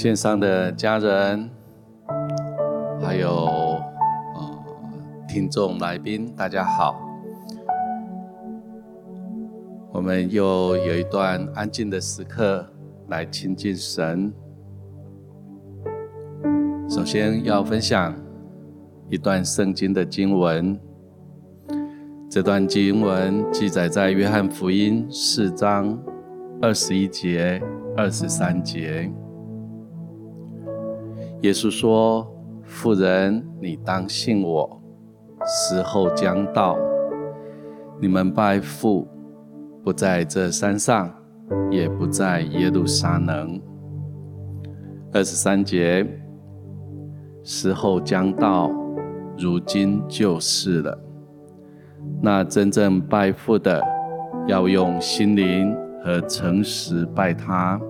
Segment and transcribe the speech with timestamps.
[0.00, 1.50] 线上的家人，
[3.02, 3.28] 还有
[4.34, 4.64] 呃
[5.28, 6.98] 听众来宾，大家好。
[9.92, 12.66] 我们又有一段安静的时刻
[13.08, 14.32] 来亲近神。
[16.88, 18.16] 首先要分享
[19.10, 20.80] 一段圣经的经文，
[22.30, 26.02] 这段经文记载在约翰福音四章
[26.62, 27.62] 二十一节、
[27.98, 29.12] 二十三节。
[31.42, 32.30] 耶稣说
[32.64, 34.78] ：“妇人，你当信我，
[35.46, 36.76] 时候将到，
[37.98, 39.08] 你们拜父，
[39.82, 41.10] 不在这山上，
[41.70, 43.58] 也不在耶路撒冷。”
[45.14, 46.06] 二十三节，
[47.42, 48.70] 时候将到，
[49.38, 50.98] 如今就是了。
[52.20, 53.82] 那真正拜父的，
[54.46, 57.80] 要用心灵和诚实拜他，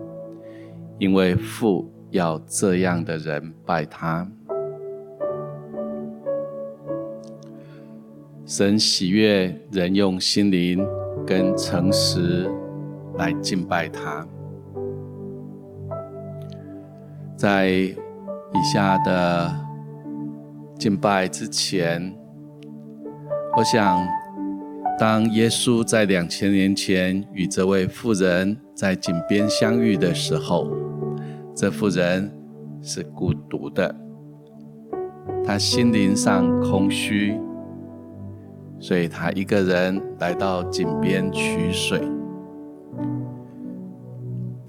[1.00, 1.92] 因为父。
[2.10, 4.26] 要这样的人拜他，
[8.44, 10.84] 神喜悦人用心灵
[11.24, 12.50] 跟诚实
[13.16, 14.26] 来敬拜他。
[17.36, 17.94] 在以
[18.72, 19.54] 下的
[20.78, 22.12] 敬拜之前，
[23.56, 24.04] 我想，
[24.98, 30.89] 当耶稣在两千年前与这位妇人在井边相遇的时候。
[31.60, 32.32] 这妇人
[32.80, 33.94] 是孤独的，
[35.44, 37.38] 她心灵上空虚，
[38.78, 42.00] 所以她一个人来到井边取水。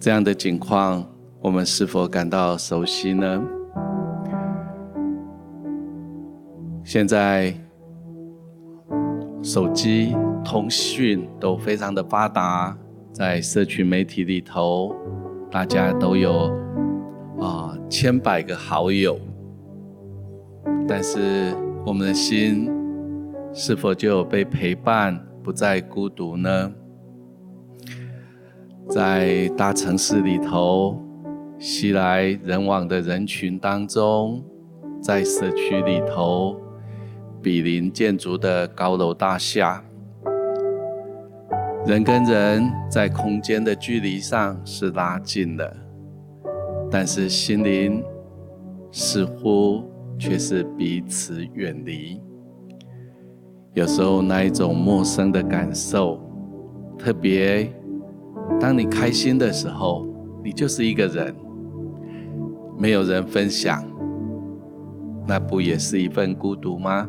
[0.01, 1.07] 这样的景况，
[1.39, 3.41] 我们是否感到熟悉呢？
[6.83, 7.53] 现在
[9.41, 12.77] 手机通讯都非常的发达，
[13.13, 14.93] 在社区媒体里头，
[15.49, 16.51] 大家都有。
[17.41, 19.19] 啊，千百个好友，
[20.87, 22.71] 但是我们的心
[23.51, 26.71] 是否就有被陪伴，不再孤独呢？
[28.87, 31.01] 在大城市里头，
[31.57, 34.43] 熙来人往的人群当中，
[35.01, 36.55] 在社区里头，
[37.41, 39.83] 比邻建筑的高楼大厦，
[41.87, 45.75] 人跟人在空间的距离上是拉近了。
[46.91, 48.03] 但是心灵
[48.91, 49.81] 似乎
[50.19, 52.21] 却是彼此远离。
[53.73, 56.19] 有时候那一种陌生的感受，
[56.99, 57.73] 特别
[58.59, 60.05] 当你开心的时候，
[60.43, 61.33] 你就是一个人，
[62.77, 63.81] 没有人分享，
[65.25, 67.07] 那不也是一份孤独吗？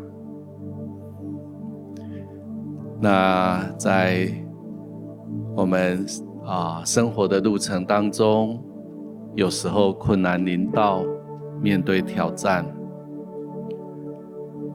[3.00, 4.28] 那在
[5.56, 6.06] 我们
[6.44, 8.62] 啊生活的路程当中，
[9.34, 11.02] 有时候困难临到，
[11.62, 12.66] 面对挑战，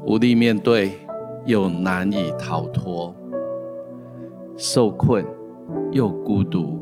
[0.04, 0.94] 无力面对，
[1.46, 3.14] 又难以逃脱，
[4.56, 5.24] 受困
[5.92, 6.80] 又孤独，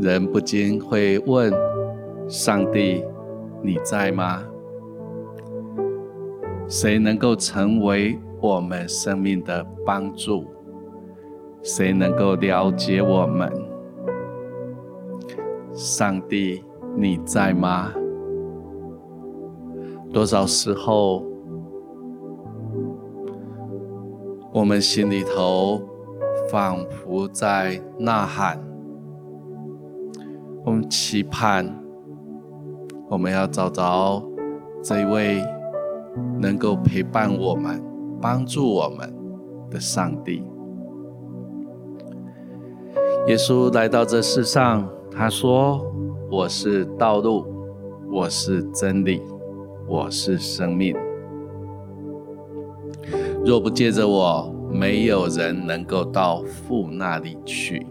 [0.00, 1.52] 人不禁会问：
[2.26, 3.04] 上帝，
[3.62, 4.42] 你在吗？
[6.66, 10.46] 谁能够成为我们生命的帮助？
[11.62, 13.52] 谁能够了解我们？
[15.76, 16.64] 上帝，
[16.96, 17.92] 你在吗？
[20.10, 21.22] 多少时候，
[24.54, 25.82] 我们心里头
[26.48, 28.58] 仿佛在呐喊，
[30.64, 31.78] 我们期盼，
[33.10, 34.22] 我们要找着
[34.82, 35.44] 这位
[36.40, 37.84] 能够陪伴我们、
[38.18, 39.14] 帮助我们
[39.70, 40.42] 的上帝。
[43.26, 44.88] 耶稣来到这世上。
[45.18, 45.80] 他说
[46.30, 47.46] ：“我是道路，
[48.12, 49.22] 我是真理，
[49.88, 50.94] 我是生命。
[53.42, 57.86] 若不借着我，没有人能够到父那里去。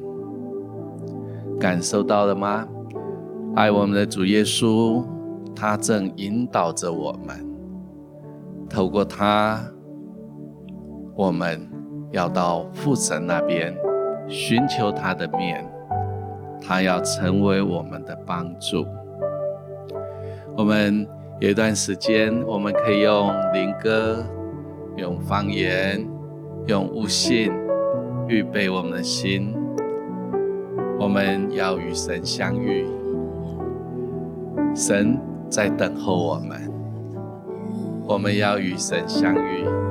[1.60, 2.68] 感受到了吗？
[3.56, 5.04] 爱我们的主耶稣，
[5.56, 7.44] 他正引导着我们，
[8.69, 9.60] 透过他，
[11.16, 11.68] 我们
[12.12, 13.75] 要到父神那边
[14.28, 15.68] 寻求他的面。”
[16.68, 18.86] 他要成为我们的帮助。
[20.58, 21.08] 我们
[21.40, 24.26] 有一段时间，我们可以用灵歌、
[24.96, 26.06] 用方言、
[26.66, 27.54] 用悟性
[28.28, 29.54] 预备我们的心。
[30.98, 32.88] 我们要与神相遇，
[34.74, 35.20] 神
[35.50, 36.72] 在等候我们。
[38.08, 39.85] 我们要与神相遇。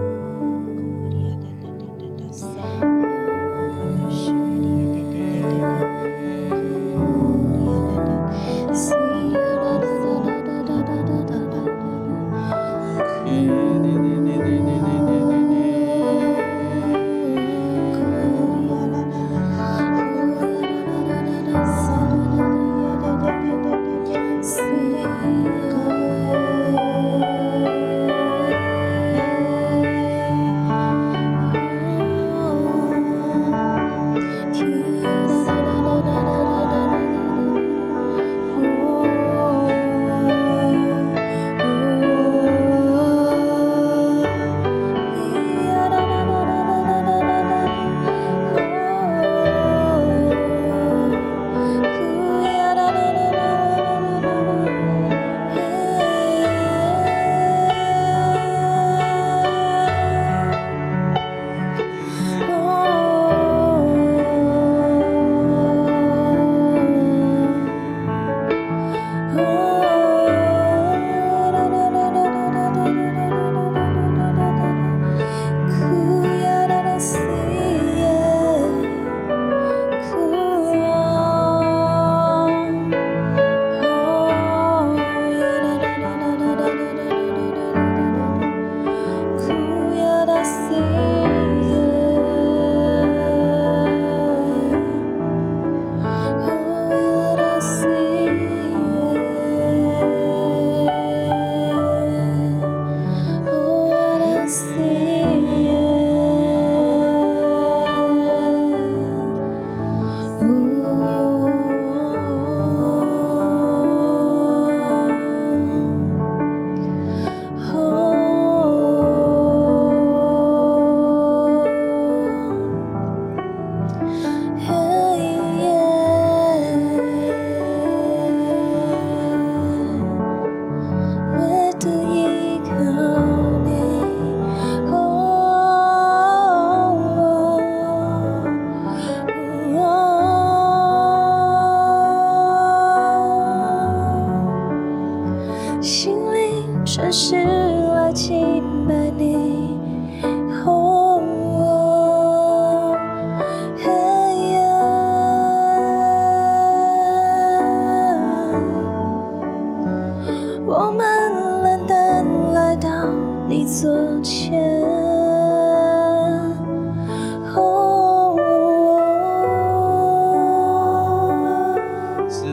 [163.66, 163.87] 是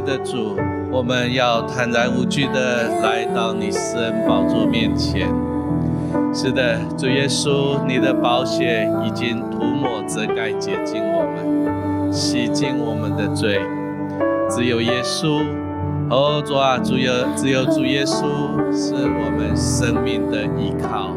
[0.06, 0.56] 的，主，
[0.90, 5.28] 我们要坦然无惧的来到你施恩宝座面前。
[6.34, 13.60] 是的，主耶稣，你的宝血已经涂抹、遮盖、洁净我们，洗净我们的罪。
[14.50, 15.42] 只有耶稣。
[16.12, 18.20] 哦，主啊，主有只有主耶稣
[18.76, 21.16] 是我们生命的依靠，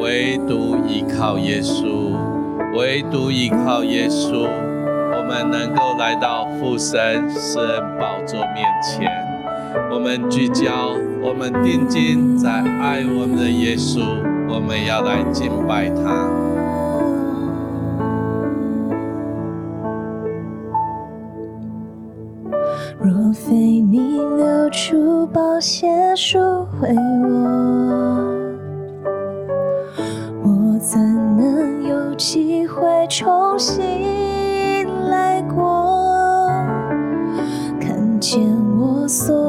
[0.00, 2.16] 唯独依靠耶稣，
[2.74, 4.48] 唯独依靠耶稣。
[5.12, 9.06] 我们能够来到父神施恩宝座面前，
[9.92, 14.00] 我们聚焦，我们定睛在爱我们的耶稣，
[14.48, 16.45] 我们要来敬拜他。
[23.98, 26.38] 你流出保险赎
[26.78, 28.20] 回我，
[30.44, 31.00] 我怎
[31.38, 36.50] 能有机会重新来过？
[37.80, 38.20] 看？
[38.20, 38.42] 见
[38.78, 39.45] 我所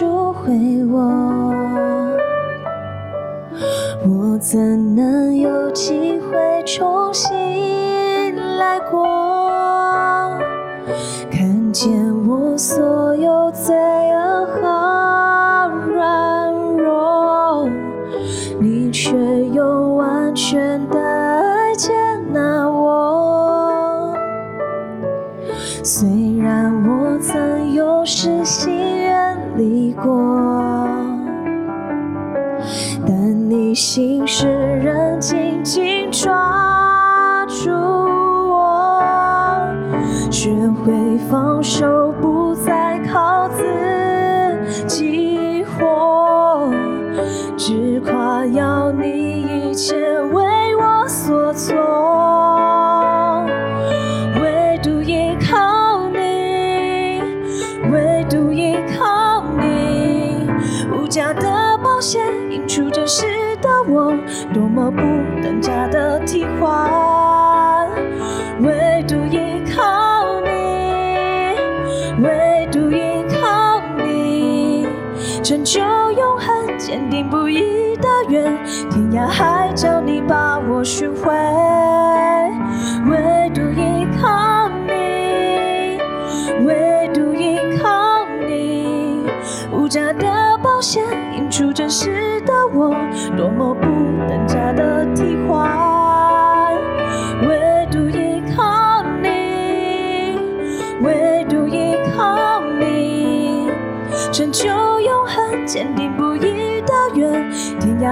[0.00, 0.50] 赎回
[0.86, 0.98] 我。
[4.08, 7.28] 我怎能有机会重新
[8.56, 10.38] 来过？
[11.30, 11.92] 看见
[12.26, 13.29] 我所有
[34.32, 36.49] 世人紧紧抓。
[79.20, 81.30] 天涯海角你把我寻回，
[83.10, 85.98] 唯独依靠你，
[86.64, 89.26] 唯独依靠你，
[89.74, 90.26] 无价的
[90.62, 91.04] 保险
[91.36, 92.52] 映出真实的。
[92.72, 92.96] 我
[93.36, 93.74] 多么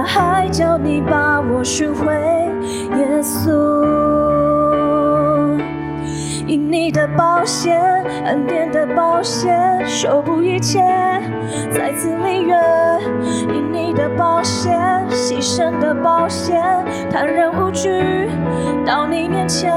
[0.03, 2.13] 还叫你把我寻回，
[2.97, 3.49] 耶稣。
[6.47, 7.79] 因你的宝血，
[8.25, 10.79] 恩典的宝血，修补一切，
[11.71, 12.55] 再次立约。
[13.53, 14.71] 因你的宝血，
[15.11, 16.59] 牺牲的宝血，
[17.11, 18.29] 坦然无惧
[18.85, 19.71] 到你面前。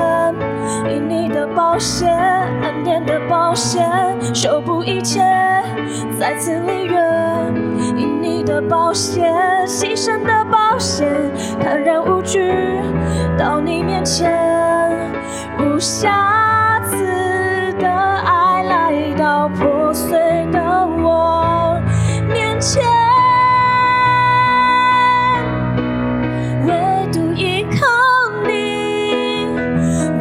[0.89, 2.07] 因你的宝血，
[2.63, 3.81] 恩典的宝血，
[4.33, 5.21] 修补一切，
[6.19, 7.22] 再次立约。
[8.73, 9.31] 保险，
[9.67, 11.07] 牺牲的保险，
[11.61, 12.55] 坦然无惧
[13.37, 14.33] 到你面前。
[15.59, 20.19] 无瑕疵的爱来到破碎
[20.51, 21.79] 的我
[22.33, 22.83] 面前，
[26.67, 27.87] 唯独依靠
[28.47, 29.49] 你，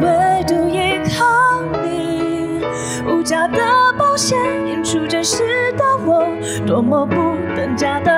[0.02, 2.62] 唯独依靠你。
[3.06, 3.58] 无价的
[3.96, 6.26] 保险，演出真实的我，
[6.66, 7.14] 多么不
[7.56, 8.11] 等价的。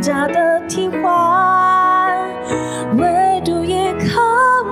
[0.00, 2.26] 假的替换，
[2.96, 4.22] 唯独依靠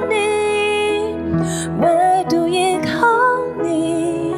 [0.09, 1.15] 你，
[1.83, 3.07] 唯独依靠
[3.63, 4.35] 你，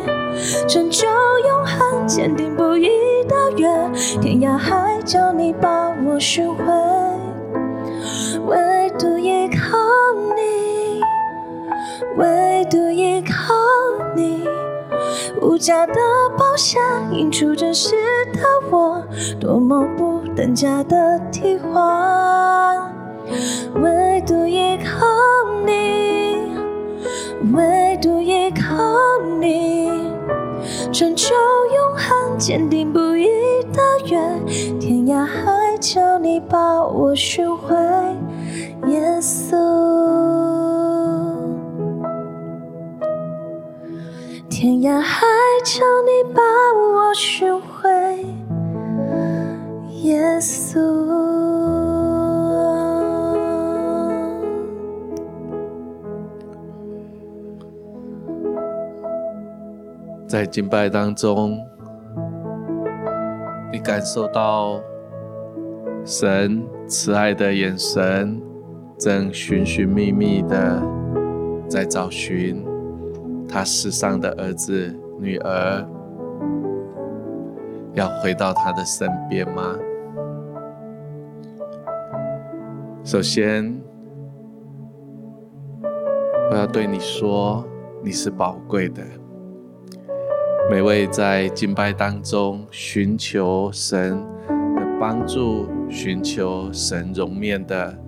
[0.68, 1.06] 成就
[1.46, 2.88] 永恒，坚定不移
[3.28, 3.68] 的约，
[4.20, 6.64] 天涯海角你把我寻回，
[8.46, 9.78] 唯独依靠
[10.34, 11.00] 你，
[12.16, 13.54] 唯独依靠
[14.16, 14.44] 你。
[15.40, 15.94] 无价的
[16.36, 16.78] 宝血
[17.12, 17.94] 映出真实
[18.32, 19.02] 的我，
[19.38, 22.90] 多么不等价的替换，
[23.82, 25.06] 唯独依靠
[25.66, 26.54] 你，
[27.52, 28.74] 唯独依靠
[29.38, 29.90] 你，
[30.90, 33.26] 成就永恒，坚定不移
[33.70, 34.18] 的约，
[34.78, 37.76] 天涯海角你把我寻回，
[38.86, 39.54] 耶稣。
[44.48, 45.26] 天涯海
[45.62, 47.69] 角，你把我寻回，
[50.02, 50.78] 耶稣。
[60.26, 61.58] 在敬拜当中，
[63.72, 64.80] 你感受到
[66.04, 68.40] 神慈爱的眼神，
[68.96, 70.82] 正寻寻觅觅的
[71.68, 72.64] 在找寻。
[73.48, 75.84] 他世上的儿子、女儿
[77.94, 79.76] 要回到他的身边吗？
[83.02, 83.82] 首先，
[86.50, 87.64] 我要对你说，
[88.04, 89.02] 你是宝贵的。
[90.70, 94.16] 每位在敬拜当中寻求神
[94.46, 97.98] 的帮助、寻求神容面的，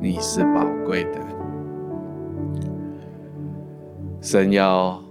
[0.00, 1.20] 你是宝贵的。
[4.20, 5.02] 神要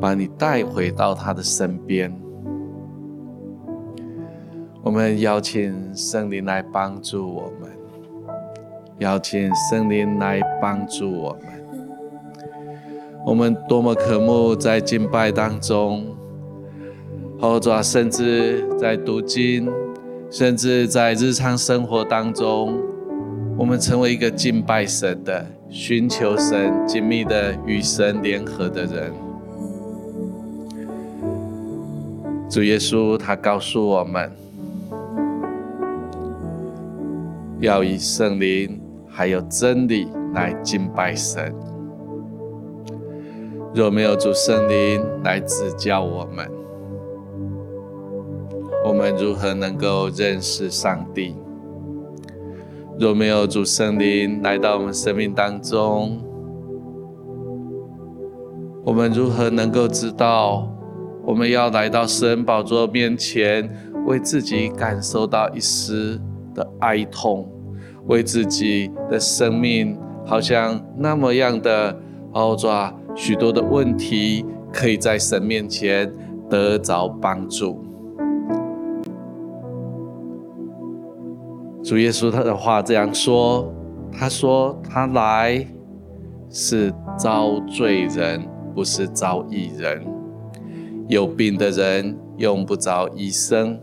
[0.00, 2.12] 把你带回到他的身边，
[4.82, 7.71] 我们邀请圣灵来帮助我们，
[8.98, 11.42] 邀请圣灵来帮助我们。
[13.24, 16.04] 我们多么渴慕在敬拜当中，
[17.40, 19.68] 或者甚至在读经，
[20.30, 22.78] 甚至在日常生活当中，
[23.56, 25.46] 我们成为一个敬拜神的。
[25.70, 29.10] 寻求神紧密的与神联合的人，
[32.50, 34.30] 主耶稣他告诉我们，
[37.60, 38.81] 要以圣灵
[39.12, 41.54] 还有真理来敬拜神。
[43.74, 46.50] 若没有主圣灵来指教我们，
[48.86, 51.36] 我们如何能够认识上帝？
[52.98, 56.18] 若没有主圣灵来到我们生命当中，
[58.84, 60.68] 我们如何能够知道
[61.24, 63.70] 我们要来到神宝座面前，
[64.06, 66.20] 为自己感受到一丝
[66.54, 67.48] 的哀痛，
[68.06, 71.96] 为自己的生命好像那么样的
[72.32, 76.12] 凹抓，许多的问题可以在神面前
[76.48, 77.84] 得着帮助。
[81.84, 83.70] 主耶稣他的话这样说
[84.12, 85.66] ：“他说他来
[86.48, 90.00] 是招罪人，不是招义人。
[91.08, 93.78] 有病的人用不着医生，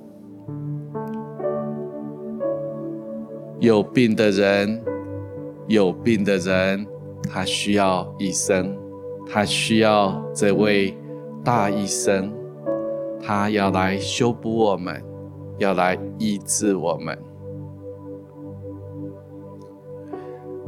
[3.59, 4.81] 有病的人，
[5.67, 6.87] 有病的人，
[7.29, 8.73] 他需要医生，
[9.27, 10.97] 他需要这位
[11.43, 12.31] 大医生，
[13.21, 15.03] 他要来修补我们，
[15.57, 17.17] 要来医治我们。”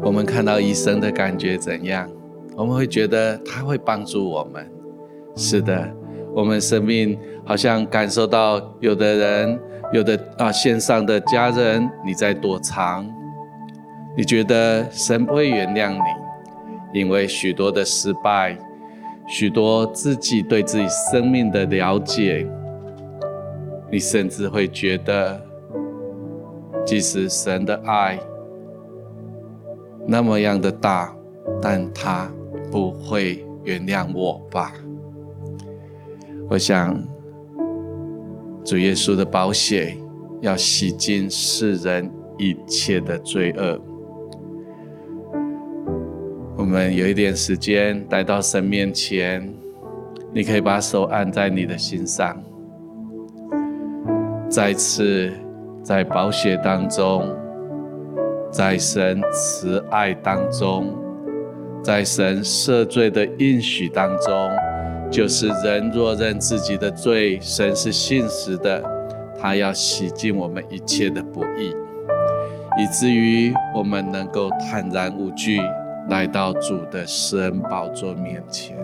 [0.03, 2.09] 我们看到医生的感觉怎样？
[2.57, 4.69] 我们会觉得他会帮助我们。
[5.37, 5.89] 是的，
[6.33, 9.59] 我们生命好像感受到有的人，
[9.91, 13.05] 有的啊线上的家人，你在躲藏，
[14.15, 18.57] 你觉得神不会原谅你，因为许多的失败，
[19.27, 22.47] 许多自己对自己生命的了解，
[23.91, 25.41] 你甚至会觉得，
[26.85, 28.17] 即使神的爱。
[30.07, 31.13] 那么样的大，
[31.61, 32.31] 但他
[32.71, 34.73] 不会原谅我吧？
[36.49, 36.97] 我想，
[38.63, 39.97] 主耶稣的宝血
[40.41, 43.79] 要洗净世人一切的罪恶。
[46.57, 49.51] 我们有一点时间来到神面前，
[50.31, 52.39] 你可以把手按在你的心上，
[54.47, 55.31] 再次
[55.83, 57.27] 在宝血当中，
[58.51, 60.95] 在神慈爱当中，
[61.83, 64.49] 在神赦罪的应许当中，
[65.11, 68.81] 就是人若认自己的罪，神是信实的，
[69.37, 71.75] 他要洗净我们一切的不义，
[72.79, 75.59] 以至于我们能够坦然无惧。
[76.09, 78.75] 来到主的施恩宝座面前，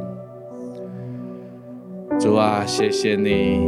[2.19, 3.59] 主啊，谢谢你，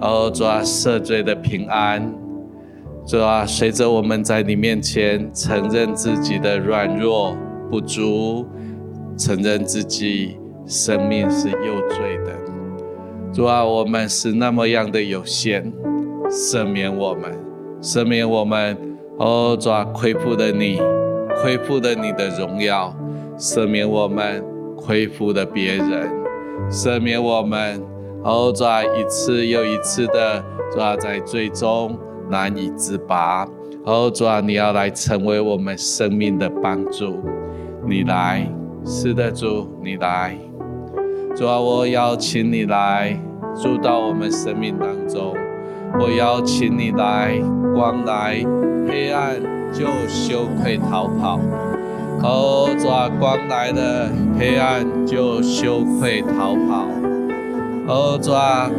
[0.00, 2.12] 哦，主啊，赦罪的平安，
[3.06, 7.36] 主啊，随着我们在你面前承认自己的软弱
[7.70, 8.46] 不足，
[9.18, 12.32] 承认自己生命是有罪的，
[13.32, 15.72] 主啊，我们是那么样的有限，
[16.30, 17.32] 赦免我们，
[17.80, 18.76] 赦免我们，
[19.18, 20.80] 哦，主啊，亏负了你。
[21.42, 22.94] 亏负了你的荣耀，
[23.36, 24.42] 赦免我们
[24.76, 26.08] 亏负了别人，
[26.70, 27.82] 赦免我们，
[28.22, 31.98] 哦，在一次又一次的抓在罪中
[32.30, 33.46] 难以自拔，
[33.84, 37.18] 哦，主啊，你要来成为我们生命的帮助，
[37.86, 38.48] 你来，
[38.86, 40.38] 是的，主，你来，
[41.36, 43.18] 主啊，我邀请你来
[43.60, 45.34] 住到我们生命当中，
[45.98, 47.38] 我邀请你来，
[47.74, 48.44] 光来，
[48.88, 49.54] 黑暗。
[49.74, 51.40] 就羞愧逃跑，
[52.22, 56.86] 哦，主啊，光来了，黑暗就羞愧逃跑，
[57.88, 58.70] 哦，主啊，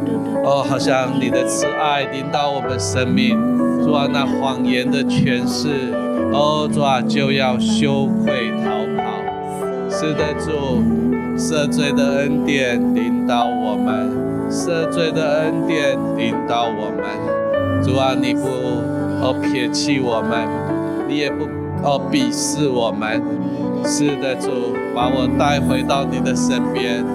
[0.46, 3.38] 哦，好像你的慈爱临到我们生命，
[3.84, 5.68] 主啊，那谎言的权势，
[6.32, 9.90] 哦，主啊，就要羞愧逃跑。
[9.90, 10.82] 是的，主，
[11.38, 14.10] 赦罪的恩典领导我们，
[14.50, 18.48] 赦罪的恩典领导我们，主啊，你不
[19.22, 20.48] 哦撇弃我们。
[21.08, 21.46] 你也不
[21.84, 23.22] 哦鄙视我们，
[23.86, 24.50] 是的，主，
[24.96, 27.06] 把我带回到你的身边，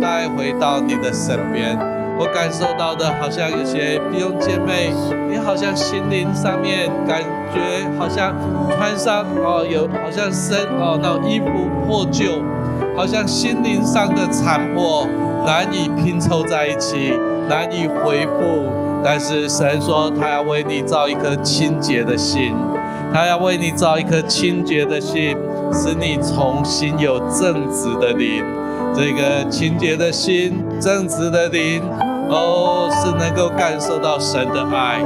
[0.00, 1.76] 带回到你的身边。
[2.18, 4.92] 我感受到的，好像有些弟兄姐妹，
[5.28, 7.20] 你好像心灵上面感
[7.52, 7.58] 觉
[7.98, 8.32] 好像
[8.70, 11.46] 穿上哦，有好像身哦那衣服
[11.84, 12.38] 破旧，
[12.96, 15.06] 好像心灵上的残破
[15.46, 17.12] 难以拼凑在一起，
[17.48, 18.64] 难以恢复。
[19.04, 22.54] 但是神说，他要为你造一颗清洁的心。
[23.12, 25.36] 他要为你造一颗清洁的心，
[25.72, 28.42] 使你重新有正直的灵。
[28.94, 31.82] 这个清洁的心、正直的灵，
[32.30, 35.00] 哦，是能够感受到神的爱，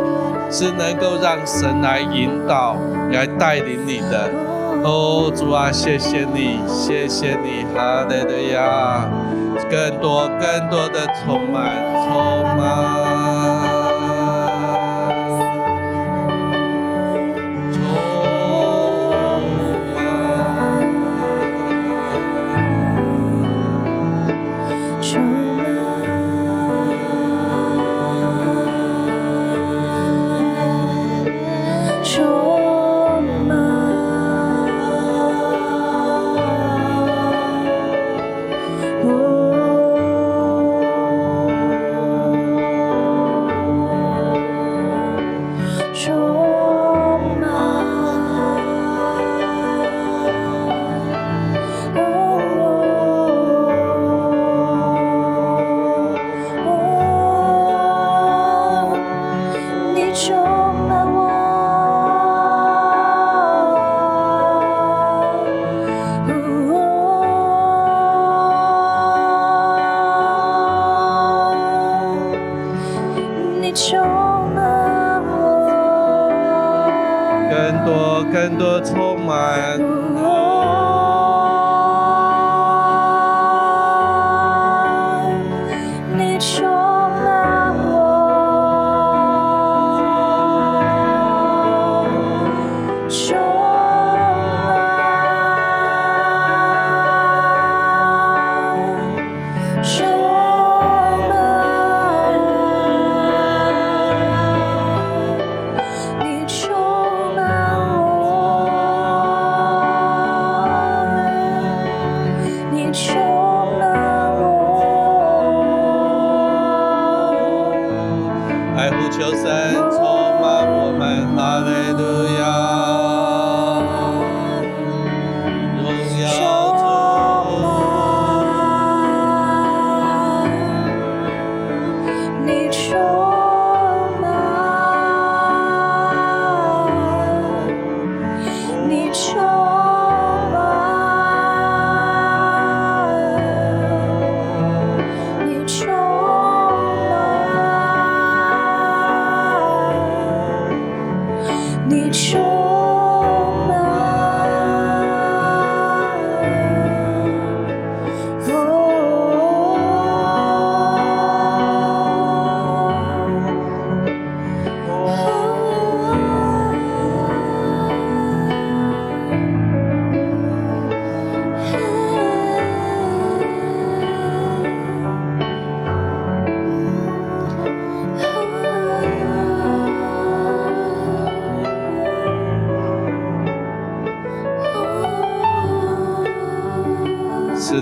[0.51, 2.77] 是能够让神来引导、
[3.13, 4.31] 来带领你的。
[4.87, 9.11] 哦，主啊，谢谢你，谢谢你，哈利路亚，
[9.69, 11.75] 更多、更多的充满、
[12.07, 13.36] 充满。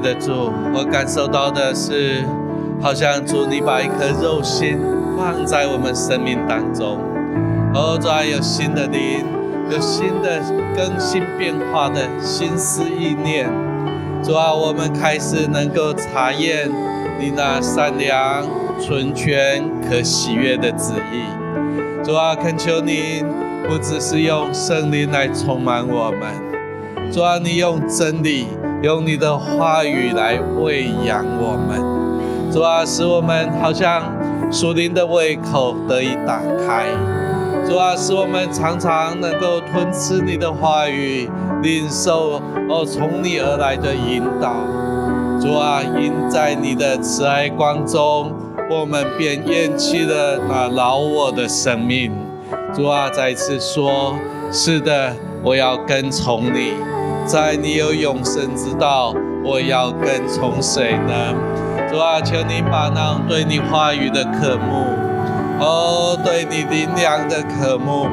[0.05, 2.23] 的，主，我感受到的是，
[2.79, 4.79] 好像主你把一颗肉心
[5.17, 6.99] 放在我们生命当中，
[7.73, 9.25] 哦，主啊，有新的灵，
[9.71, 10.43] 有新的
[10.77, 13.49] 更新变化的心思意念，
[14.23, 16.69] 主啊，我们开始能够查验
[17.19, 18.45] 你那善良、
[18.79, 23.25] 纯全、可喜悦的旨意，主啊，恳求你
[23.67, 28.49] 不只是用圣灵来充满我们，主啊，你用真理。
[28.85, 34.03] 用你的话语来喂养我们，主啊，使我们好像
[34.53, 36.85] 属灵的胃口得以打开，
[37.67, 41.27] 主啊，使我们常常能够吞吃你的话语，
[41.63, 44.53] 领受哦从你而来的引导，
[45.41, 48.31] 主啊，因在你的慈爱光中，
[48.71, 52.13] 我们便厌弃了那老我的生命，
[52.75, 54.15] 主啊，再次说，
[54.53, 56.94] 是的，我要跟从你。
[57.27, 61.35] 在你有永生之道，我要跟从谁呢？
[61.91, 64.85] 主啊，求你把那种对你话语的渴慕，
[65.59, 68.07] 哦，对你灵粮的渴慕，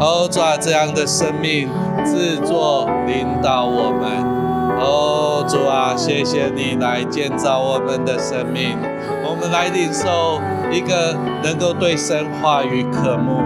[0.00, 1.68] 哦，主啊，这样的生命
[2.04, 4.36] 制作领导我们。
[4.78, 8.76] 哦，主啊，谢谢你来建造我们的生命，
[9.24, 10.40] 我们来领受
[10.72, 13.40] 一个能够对神话语渴慕，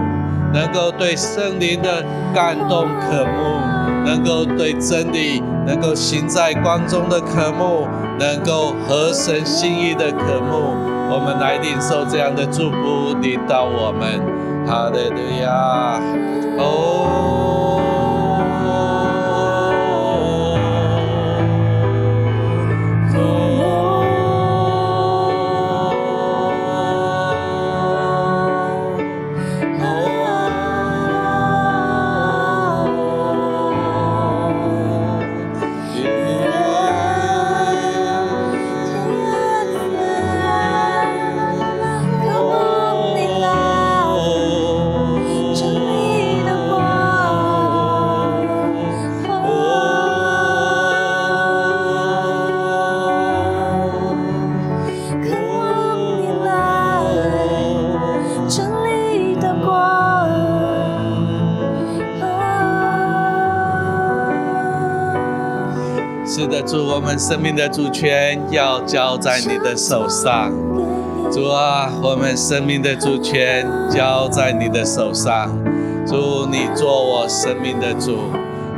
[0.51, 2.03] 能够对圣灵的
[2.33, 3.80] 感动渴慕。
[4.05, 7.87] 能够对真理，能够行在光中的渴慕，
[8.19, 10.75] 能够合神心意的渴慕，
[11.09, 14.19] 我们来领受这样的祝福，领导我们，
[14.67, 15.99] 哈利路亚，
[16.57, 17.40] 哦。
[66.61, 70.51] 主，我们生命的主权要交在你的手上。
[71.31, 75.49] 主啊，我们生命的主权交在你的手上。
[76.05, 78.17] 主，你做我生命的主，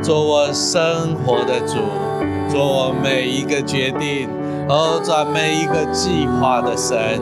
[0.02, 1.78] 做我生活的主，
[2.50, 4.30] 做我每一个决定，
[4.70, 7.20] 哦，做每一个计划的神。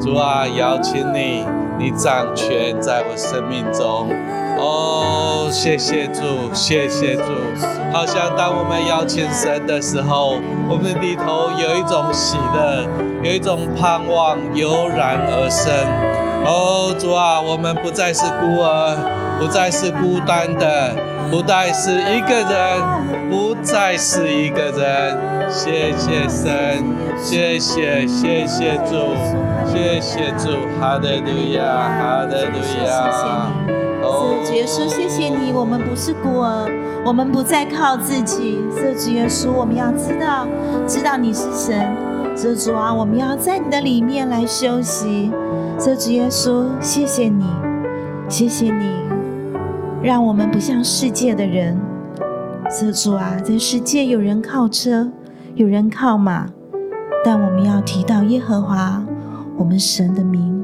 [0.00, 1.44] 主啊，邀请你，
[1.78, 4.08] 你掌权在我生命中。
[4.58, 7.22] 哦，谢谢主，谢谢主。
[7.92, 10.38] 好像当我们邀请神的时候，
[10.68, 12.86] 我们里头有一种喜乐，
[13.22, 15.72] 有一种盼望油然而生。
[16.44, 18.96] 哦，主啊，我们不再是孤儿，
[19.38, 20.94] 不再是孤单的，
[21.30, 25.16] 不再是一个人，不再是一个人。
[25.50, 26.84] 谢谢神，
[27.22, 29.14] 谢谢谢谢主，
[29.66, 33.53] 谢谢主，哈利路亚，哈利路亚。
[34.44, 36.68] 主耶稣，谢谢你，我们不是孤儿，
[37.04, 38.60] 我们不再靠自己。
[38.76, 40.46] 这主耶稣，我们要知道，
[40.86, 41.96] 知道你是神。
[42.36, 45.30] 这主啊，我们要在你的里面来休息。
[45.78, 47.44] 这主耶稣，谢谢你，
[48.28, 48.84] 谢谢你，
[50.02, 51.80] 让我们不像世界的人。
[52.68, 55.10] 这主啊，在世界有人靠车，
[55.54, 56.46] 有人靠马，
[57.24, 59.02] 但我们要提到耶和华，
[59.56, 60.62] 我们神的名。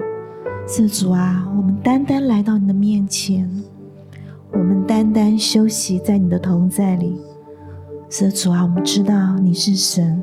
[0.66, 1.44] 这主啊，
[1.82, 3.50] 单单来到你的面前。
[4.52, 7.20] 我们单单休息在你的同在里，
[8.08, 10.22] 是主啊，我们知道你是神，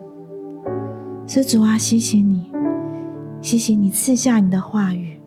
[1.25, 2.51] 是主啊，谢谢你，
[3.41, 5.19] 谢谢你赐下你的话语，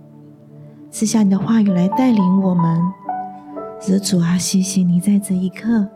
[0.91, 2.79] 赐下你的话语来带领我们，
[3.81, 5.89] 是主啊，谢谢你在这一刻，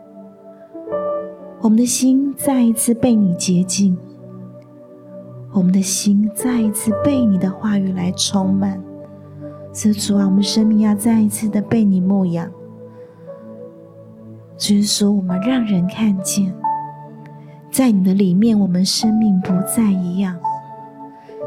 [1.61, 3.95] 我们的心再一次被你洁净，
[5.53, 8.81] 我们的心再一次被你的话语来充满，
[9.75, 12.49] 是主啊，我们生命要再一次的被你牧养。
[14.57, 16.55] 只是说，我们让人看见，
[17.69, 20.33] 在你的里面，我们生命不再一样。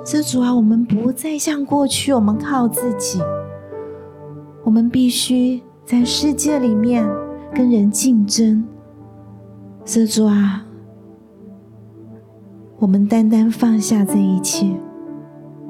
[0.05, 3.19] 是主啊，我们不再像过去，我们靠自己，
[4.63, 7.09] 我们必须在世界里面
[7.55, 8.63] 跟人竞争。
[9.87, 10.67] 是主啊，
[12.79, 14.71] 我们单单放下这一切，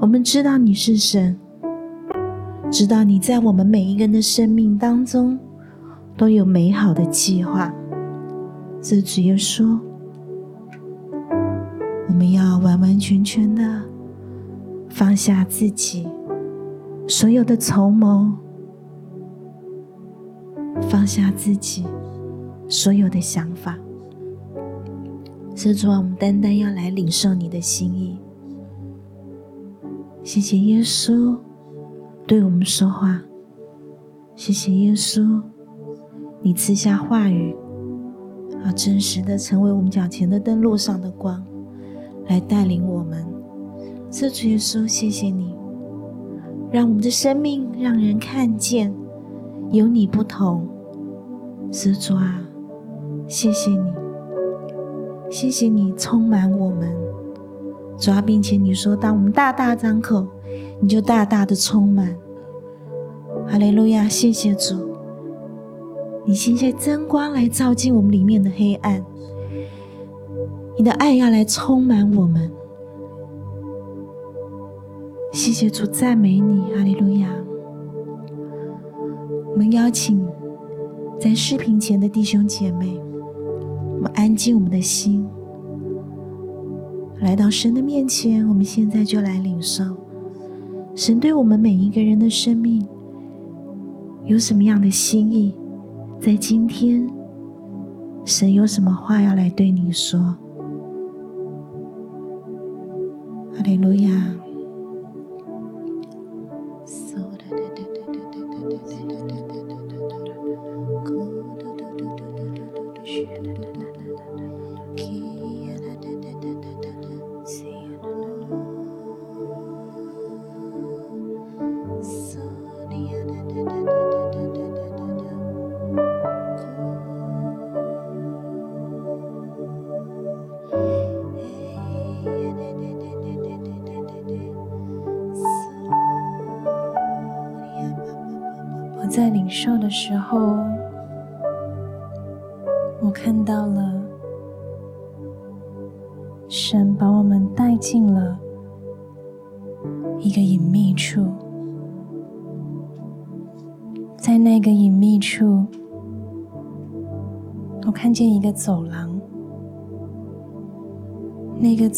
[0.01, 1.39] 我们知道你是神，
[2.71, 5.39] 知道你在我们每一个人的生命当中。
[6.19, 7.73] 都有美好的计划，
[8.83, 9.79] 这主耶稣，
[12.09, 13.63] 我们要完完全全的
[14.89, 16.09] 放下自己
[17.07, 18.33] 所有的筹谋，
[20.91, 21.87] 放下自己
[22.69, 23.79] 所有的想法。
[25.55, 28.19] 是主啊，我们单单要来领受你的心意。
[30.25, 31.39] 谢谢耶稣
[32.29, 33.23] 对我们说话，
[34.37, 35.41] 谢谢耶稣，
[36.43, 37.57] 你赐下话语，
[38.63, 41.43] 而，真实的成为我们脚前的灯，路上的光，
[42.27, 43.27] 来带领我们。
[44.11, 45.55] 是主耶稣，谢谢你，
[46.71, 48.95] 让我们的生命让人看见
[49.71, 50.69] 有你不同。
[51.73, 52.43] 施主啊，
[53.27, 53.91] 谢谢你。
[55.31, 56.95] 谢谢你充满我们，
[57.97, 60.27] 主啊，并且你说，当我们大大张口，
[60.81, 62.17] 你就大大的充满。
[63.47, 64.09] 哈利路亚！
[64.09, 64.75] 谢谢主，
[66.27, 69.05] 你现在真光来照进我们里面的黑暗，
[70.77, 72.51] 你的爱要来充满我们。
[75.33, 77.29] 谢谢主，赞美你，哈利路亚！
[79.53, 80.27] 我们邀请
[81.19, 83.01] 在视频前的弟兄姐妹。
[83.97, 85.29] 我们安静我们的心，
[87.21, 88.49] 来到神的面前。
[88.49, 89.85] 我们现在就来领受
[90.99, 92.85] 神对我们每一个人的生命
[94.25, 95.55] 有什么样的心意。
[96.21, 97.09] 在今天，
[98.25, 100.19] 神有什么话要来对你说？
[103.55, 104.11] 哈利路亚。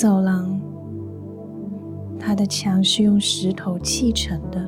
[0.00, 0.58] 走廊，
[2.18, 4.58] 它的墙是用石头砌成的。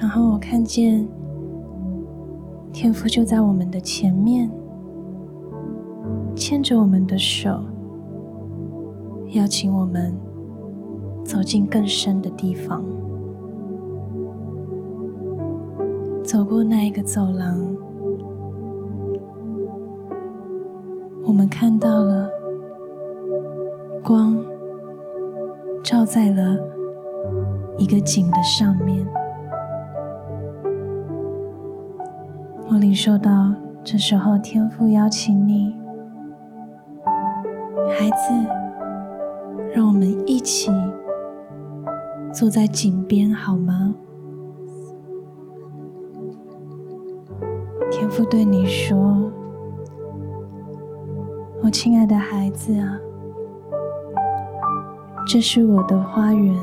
[0.00, 1.06] 然后我看见
[2.72, 4.50] 天父就在我们的前面，
[6.34, 7.62] 牵着我们的手，
[9.32, 10.16] 邀请我们
[11.22, 12.82] 走进更深的地方。
[16.22, 17.76] 走过那一个走廊，
[21.26, 22.30] 我们看到了
[24.04, 24.36] 光
[25.82, 26.58] 照在了
[27.78, 29.02] 一个井的上面。
[32.68, 35.74] 我领受到，这时候天父邀请你，
[37.98, 38.34] 孩子，
[39.74, 40.70] 让我们一起
[42.30, 43.94] 坐在井边，好吗？
[47.90, 49.32] 天父对你说
[51.64, 52.98] ：“我亲爱的孩子啊，
[55.26, 56.54] 这是我的花园，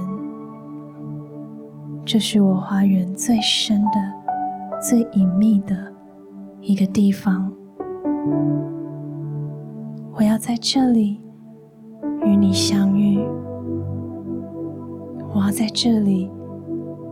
[2.05, 5.75] 这是我花园最深的、最隐秘的。”
[6.61, 7.51] 一个地方，
[10.13, 11.19] 我要在这里
[12.23, 13.19] 与你相遇。
[15.33, 16.29] 我要在这里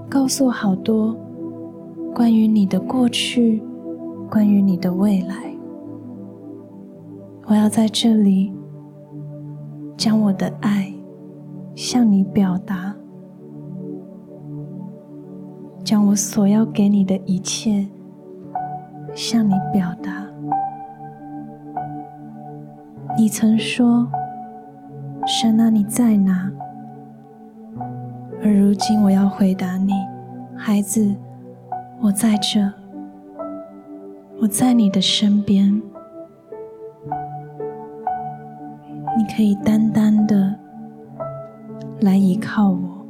[0.07, 1.17] 告诉好多
[2.13, 3.59] 关于你的过去，
[4.29, 5.51] 关于你的未来。
[7.47, 8.53] 我要在这里
[9.97, 10.93] 将我的爱
[11.81, 12.93] 向你表达，
[15.81, 17.87] 将我所要给你的一切。
[19.15, 20.27] 向你表达，
[23.17, 24.05] 你曾说
[25.25, 26.51] ：“神啊，你在哪？”
[28.43, 29.93] 而如今我要回答你，
[30.57, 31.15] 孩子，
[32.01, 32.59] 我在这，
[34.41, 35.81] 我在你的身边，
[39.17, 40.48] 你可以单单的
[42.01, 43.05] 来依靠我，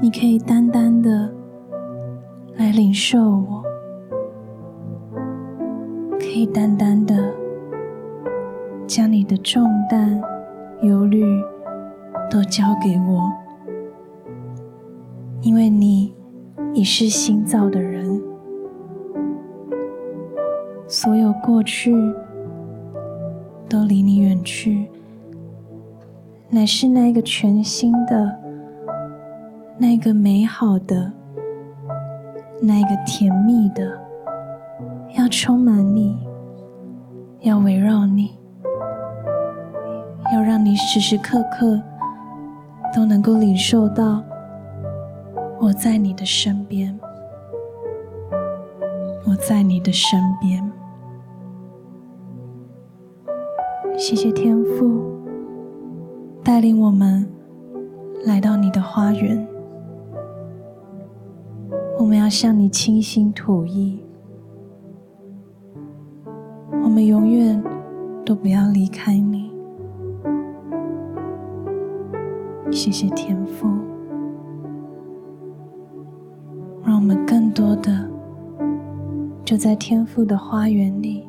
[0.00, 1.34] 你可以单单的。
[2.58, 3.62] 来领受我，
[6.12, 7.30] 可以单单的
[8.86, 10.18] 将你的重担、
[10.80, 11.22] 忧虑
[12.30, 13.30] 都交给我，
[15.42, 16.14] 因为你
[16.72, 18.22] 已是新造的人，
[20.88, 21.94] 所有过去
[23.68, 24.88] 都离你远去，
[26.56, 28.34] 乃是那个全新的、
[29.76, 31.12] 那个美好的、
[32.62, 33.86] 那个甜蜜的，
[35.18, 36.16] 要充满你，
[37.40, 38.38] 要围绕你，
[40.32, 41.78] 要让你时时刻刻
[42.94, 44.24] 都能够领受到
[45.60, 46.98] 我在你的身边，
[49.26, 50.72] 我在你的身边。
[53.98, 55.15] 谢谢天父
[56.46, 57.28] 带领我们
[58.24, 59.44] 来到你的花园，
[61.98, 64.00] 我们要向你倾心吐意，
[66.84, 67.60] 我们永远
[68.24, 69.50] 都不要离开你。
[72.70, 73.66] 谢谢天父，
[76.84, 78.08] 让我们更多的
[79.44, 81.26] 就在天父的花园里。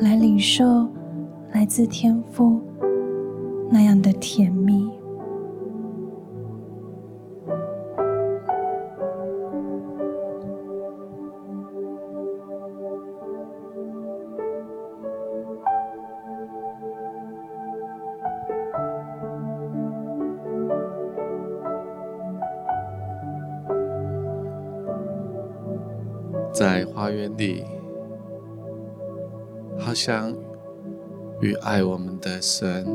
[0.00, 0.88] 来领受
[1.52, 2.60] 来自天父
[3.70, 4.90] 那样的甜蜜。
[26.52, 27.64] 在花园里。
[29.80, 30.36] 好像
[31.40, 32.86] 与爱我们的神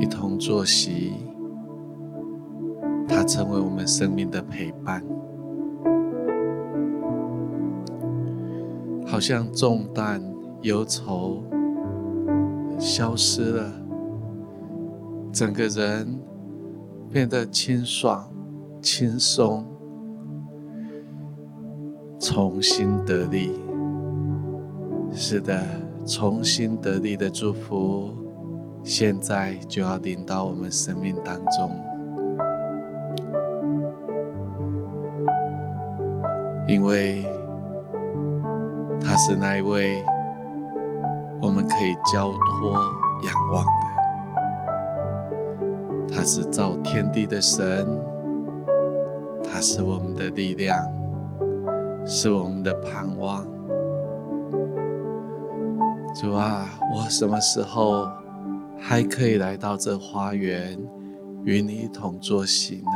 [0.00, 1.12] 一同坐席，
[3.08, 5.04] 他成为我们生命的陪伴，
[9.04, 10.22] 好像重担、
[10.62, 11.42] 忧愁
[12.78, 13.72] 消失了，
[15.32, 16.18] 整个人
[17.10, 18.30] 变得清爽、
[18.80, 19.64] 轻松，
[22.20, 23.50] 重新得力。
[25.10, 25.60] 是的，
[26.06, 28.10] 重新得力的祝福，
[28.82, 31.70] 现在就要临到我们生命当中，
[36.66, 37.26] 因为
[39.00, 40.02] 他是那一位
[41.40, 43.70] 我们可以交托仰望的，
[46.14, 47.86] 他是造天地的神，
[49.44, 50.78] 他是我们的力量，
[52.06, 53.46] 是我们的盼望。
[56.14, 58.08] 主啊，我什么时候
[58.88, 60.78] 还可以来到这花园，
[61.44, 62.90] 与你一同坐席呢？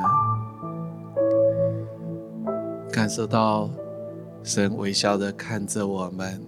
[2.91, 3.69] 感受到
[4.43, 6.41] 神微笑的看着我们，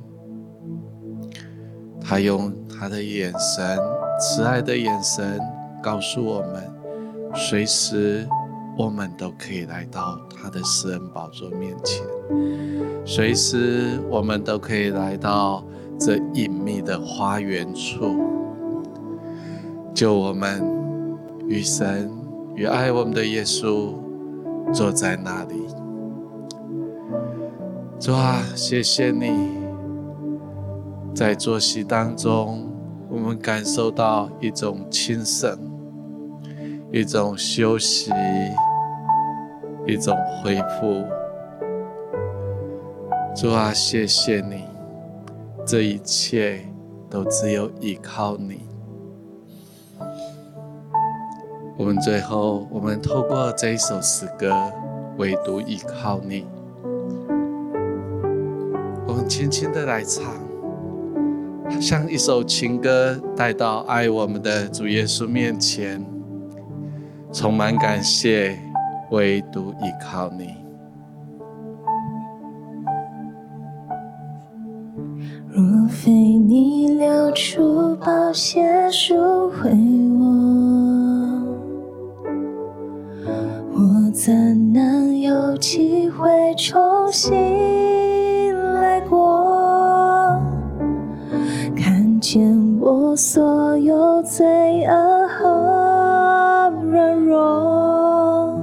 [2.00, 3.78] 他用他的眼神，
[4.18, 5.38] 慈爱的眼神，
[5.82, 6.64] 告诉我们，
[7.34, 8.26] 随时
[8.78, 12.02] 我们都可以来到他的施恩宝座面前，
[13.04, 15.62] 随时我们都可以来到。
[15.96, 18.16] 这隐秘的花园处，
[19.94, 20.60] 就我们
[21.46, 22.10] 与神
[22.56, 23.94] 与爱我们的耶稣
[24.72, 25.54] 坐在那里。
[28.00, 29.30] 主啊，谢谢你，
[31.14, 32.68] 在坐席当中，
[33.08, 35.56] 我们感受到一种轻省，
[36.90, 38.10] 一种休息，
[39.86, 41.04] 一种恢复。
[43.36, 44.64] 主啊，谢谢你。
[45.64, 46.66] 这一切
[47.08, 48.73] 都只有依靠你。
[51.76, 54.54] 我们最后，我们透过这一首诗歌，
[55.18, 56.46] 唯独依靠你。
[59.08, 60.24] 我们轻轻的来唱，
[61.80, 66.04] 像一首情歌，带到爱我们的主耶稣面前，
[67.32, 68.56] 充满感谢，
[69.10, 70.54] 唯独依靠你。
[75.52, 79.14] 若非你流出宝血赎
[79.50, 80.73] 回我，
[84.14, 87.34] 怎能有机会重新
[88.74, 90.40] 来过？
[91.74, 92.40] 看见
[92.80, 98.56] 我所有罪恶和软弱，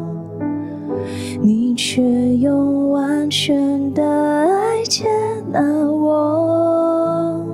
[1.41, 2.01] 你却
[2.37, 5.05] 用完全的爱接
[5.51, 5.59] 纳
[5.91, 7.45] 我。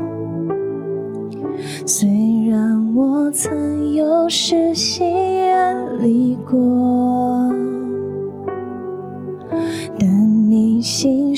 [1.83, 2.07] 虽
[2.47, 5.03] 然我曾有时心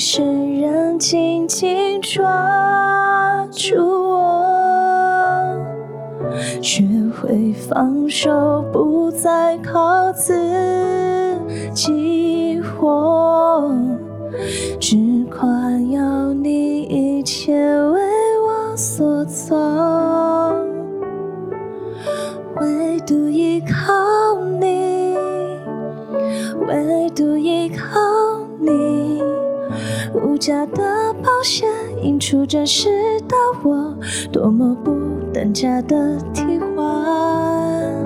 [0.00, 0.22] 事
[0.62, 3.76] 仍紧紧抓住
[4.08, 5.60] 我，
[6.62, 6.82] 学
[7.20, 10.32] 会放手，不再靠自
[11.74, 13.70] 己活，
[14.80, 14.96] 只
[15.26, 15.46] 夸
[15.90, 18.00] 要你一切为
[18.40, 19.58] 我所做。
[22.58, 25.14] 唯独依靠你，
[26.66, 28.00] 唯独依靠
[28.58, 28.70] 你，
[30.40, 31.68] 假的保险
[32.02, 32.88] 映出真实
[33.28, 33.94] 的我，
[34.32, 34.90] 多么不
[35.34, 38.02] 等价的替换，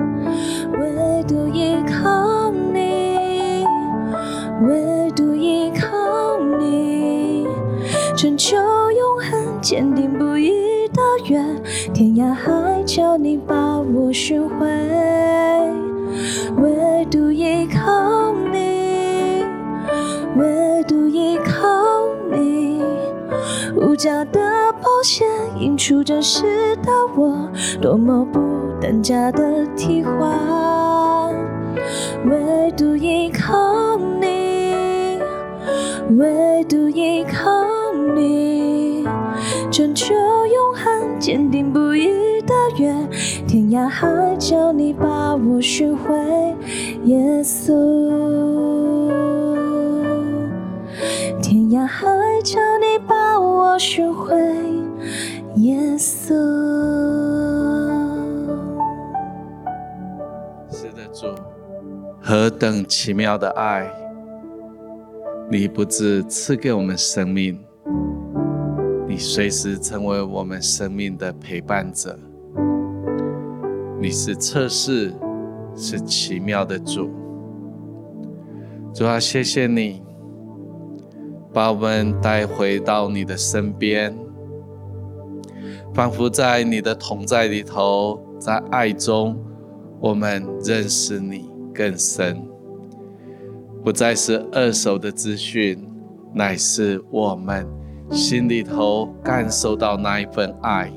[0.73, 3.65] 唯独依靠你，
[4.67, 5.87] 唯独依靠
[6.59, 7.47] 你，
[8.17, 11.41] 成就永恒坚定不移的约，
[11.93, 14.67] 天涯海角你把我寻回，
[16.57, 18.04] 唯独依靠
[24.05, 24.39] 价的
[24.83, 25.27] 保险
[25.59, 27.49] 映出真实的我，
[27.81, 28.39] 多么不
[28.79, 31.35] 等价的替换，
[32.27, 35.19] 唯独依靠你，
[36.19, 37.65] 唯独依靠
[38.15, 39.09] 你，
[39.71, 42.95] 成就永恒坚定不移的约，
[43.49, 44.07] 天涯海
[44.39, 46.15] 角你把我寻回，
[47.05, 47.73] 耶稣。
[51.41, 52.07] 天涯海
[52.45, 54.37] 求，你把我寻回，
[55.57, 56.35] 耶稣。
[60.71, 61.27] 是的，主，
[62.21, 63.91] 何等奇妙的爱！
[65.51, 67.59] 你不只赐给我们生命，
[69.09, 72.19] 你随时成为我们生命的陪伴者。
[73.99, 75.15] 你是测试，
[75.75, 77.09] 是奇妙的主。
[78.93, 80.03] 主啊，谢谢你。
[81.55, 84.13] 把我们带回到你的身边，
[85.95, 89.39] 仿佛在你的同在里头，在爱中，
[90.01, 92.43] 我们认识你更深。
[93.85, 95.79] 不再是二手的资讯，
[96.33, 97.65] 乃是我们
[98.11, 100.93] 心里头感受到那一份爱。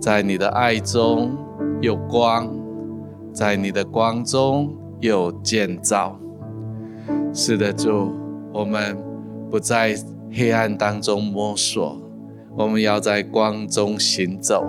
[0.00, 1.38] 在你的爱中
[1.80, 2.52] 有光，
[3.32, 6.18] 在你的光中有建造。
[7.32, 8.12] 是的，主，
[8.52, 9.11] 我们。
[9.52, 9.94] 不在
[10.32, 12.00] 黑暗当中摸索，
[12.56, 14.64] 我们要在光中行走，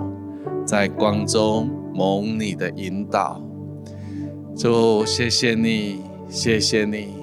[0.66, 3.42] 在光中蒙你的引导。
[4.54, 7.14] 主，谢谢你，谢谢你。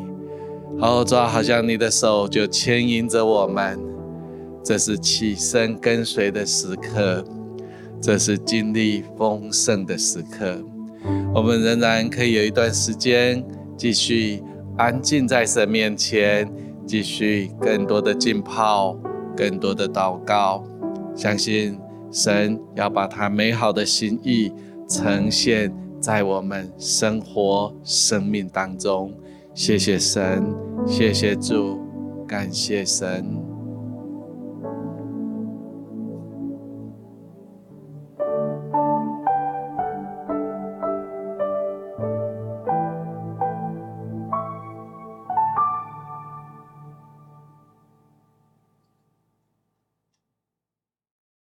[0.79, 3.79] 好，抓，好像你的手就牵引着我们，
[4.63, 7.23] 这是起身跟随的时刻，
[8.01, 10.57] 这是经历丰盛的时刻。
[11.35, 13.45] 我们仍然可以有一段时间
[13.77, 14.41] 继续
[14.77, 16.51] 安静在神面前。
[16.85, 18.97] 继续更多的浸泡，
[19.35, 20.63] 更多的祷告，
[21.15, 21.79] 相信
[22.11, 24.51] 神要把他美好的心意
[24.87, 29.13] 呈现在我们生活生命当中。
[29.53, 30.43] 谢谢神，
[30.85, 31.79] 谢谢主，
[32.27, 33.50] 感谢神。